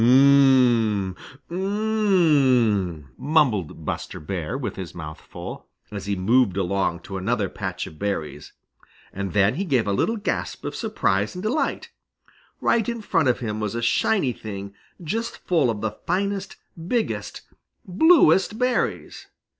"Um 0.01 1.15
m 1.51 1.51
m, 1.51 1.55
um 1.55 1.59
m 1.59 2.89
m," 3.03 3.09
mumbled 3.19 3.85
Buster 3.85 4.19
Bear 4.19 4.57
with 4.57 4.75
his 4.75 4.95
mouth 4.95 5.21
full, 5.21 5.67
as 5.91 6.07
he 6.07 6.15
moved 6.15 6.57
along 6.57 7.01
to 7.01 7.17
another 7.17 7.47
patch 7.49 7.85
of 7.85 7.99
berries. 7.99 8.51
And 9.13 9.33
then 9.33 9.53
he 9.53 9.63
gave 9.63 9.85
a 9.85 9.93
little 9.93 10.17
gasp 10.17 10.65
of 10.65 10.75
surprise 10.75 11.35
and 11.35 11.43
delight. 11.43 11.91
Right 12.61 12.89
in 12.89 13.01
front 13.03 13.27
of 13.29 13.41
him 13.41 13.59
was 13.59 13.75
a 13.75 13.83
shiny 13.83 14.33
thing 14.33 14.73
just 15.03 15.37
full 15.37 15.69
of 15.69 15.81
the 15.81 15.91
finest, 16.07 16.55
biggest, 16.87 17.43
bluest 17.85 18.57
berries! 18.57 19.27